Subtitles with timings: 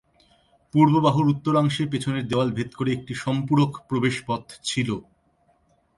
[0.73, 4.95] পূর্ব বাহুর উত্তরাংশে পেছনের দেয়াল ভেদ করে একটি সম্পূরক প্রবেশ পথ ছিলো।